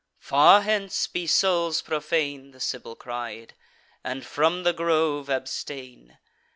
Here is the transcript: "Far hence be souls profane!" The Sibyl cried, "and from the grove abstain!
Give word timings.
"Far 0.17 0.61
hence 0.63 1.05
be 1.05 1.27
souls 1.27 1.83
profane!" 1.83 2.49
The 2.49 2.59
Sibyl 2.59 2.95
cried, 2.95 3.53
"and 4.03 4.25
from 4.25 4.63
the 4.63 4.73
grove 4.73 5.29
abstain! 5.29 6.17